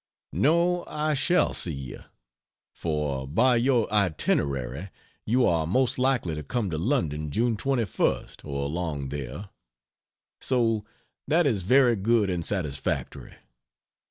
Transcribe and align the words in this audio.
No, 0.33 0.83
I 0.87 1.13
shall 1.13 1.53
see 1.53 1.71
you; 1.73 2.03
for 2.73 3.27
by 3.27 3.57
your 3.57 3.87
itinerary 3.93 4.89
you 5.27 5.45
are 5.45 5.67
most 5.67 5.99
likely 5.99 6.33
to 6.33 6.41
come 6.41 6.71
to 6.71 6.77
London 6.79 7.29
June 7.29 7.55
21st 7.55 8.43
or 8.43 8.63
along 8.65 9.09
there. 9.09 9.49
So 10.39 10.85
that 11.27 11.45
is 11.45 11.61
very 11.61 11.95
good 11.95 12.31
and 12.31 12.43
satisfactory. 12.43 13.35